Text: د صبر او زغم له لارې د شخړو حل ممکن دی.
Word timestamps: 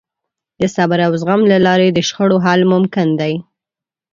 د 0.59 0.61
صبر 0.75 0.99
او 1.07 1.13
زغم 1.21 1.41
له 1.51 1.57
لارې 1.67 1.87
د 1.91 1.99
شخړو 2.07 2.37
حل 2.45 2.61
ممکن 2.73 3.07
دی. 3.21 3.33